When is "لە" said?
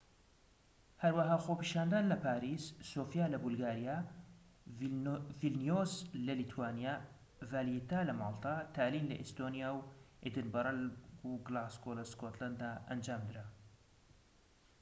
2.11-2.17, 3.33-3.37, 6.25-6.33, 8.09-8.13, 9.11-9.15, 11.99-12.03